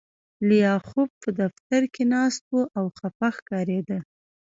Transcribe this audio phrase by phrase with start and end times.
[0.49, 3.99] لیاخوف په دفتر کې ناست و او خپه ښکارېده